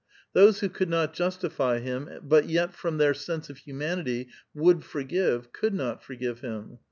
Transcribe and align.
Those 0.33 0.61
who 0.61 0.69
could 0.69 0.89
not 0.89 1.13
justify 1.13 1.77
him, 1.77 2.09
but 2.23 2.49
yet 2.49 2.73
from 2.73 2.97
their 2.97 3.13
sense 3.13 3.51
of 3.51 3.59
humanity 3.59 4.29
would 4.55 4.83
forgive, 4.83 5.53
could 5.53 5.75
not 5.75 6.03
forgive 6.03 6.39
him. 6.39 6.79